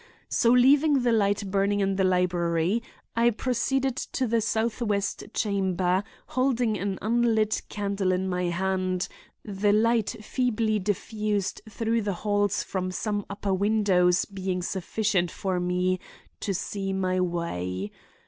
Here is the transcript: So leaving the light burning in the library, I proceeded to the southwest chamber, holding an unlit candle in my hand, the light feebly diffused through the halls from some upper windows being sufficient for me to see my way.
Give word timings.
So 0.29 0.49
leaving 0.49 1.03
the 1.03 1.11
light 1.11 1.51
burning 1.51 1.79
in 1.79 1.95
the 1.95 2.03
library, 2.03 2.81
I 3.15 3.29
proceeded 3.29 3.95
to 3.97 4.25
the 4.25 4.41
southwest 4.41 5.25
chamber, 5.35 6.03
holding 6.29 6.75
an 6.75 6.97
unlit 7.03 7.61
candle 7.69 8.11
in 8.11 8.27
my 8.27 8.45
hand, 8.45 9.07
the 9.45 9.71
light 9.71 10.15
feebly 10.23 10.79
diffused 10.79 11.61
through 11.69 12.01
the 12.01 12.13
halls 12.25 12.63
from 12.63 12.89
some 12.89 13.27
upper 13.29 13.53
windows 13.53 14.25
being 14.25 14.63
sufficient 14.63 15.29
for 15.29 15.59
me 15.59 15.99
to 16.39 16.51
see 16.55 16.93
my 16.93 17.19
way. 17.19 17.91